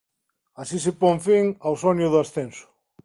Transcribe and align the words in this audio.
Así 0.61 0.77
se 0.85 0.91
pon 1.01 1.15
fin 1.25 1.45
ao 1.65 1.73
soño 1.83 2.07
do 2.13 2.19
ascenso. 2.25 2.65